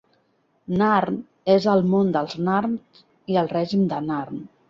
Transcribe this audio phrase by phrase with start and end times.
[0.81, 2.75] Narn es és el món dels narn
[3.35, 4.45] i el Règim de Narn.